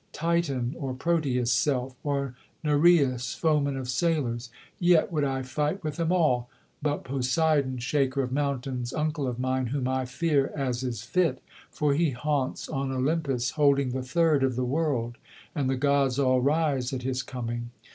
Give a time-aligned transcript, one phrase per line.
[0.13, 6.11] Titan, or Proteus' self, or Nereus, foeman of sailors: Yet would I fight with them
[6.11, 6.49] all,
[6.81, 11.93] but Poseidon, shaker of mountains, Uncle of mine, whom I fear, as is fit; for
[11.93, 15.17] he haunts on Olympus, Holding the third of the world;
[15.53, 17.69] and the gods all rise at his coming.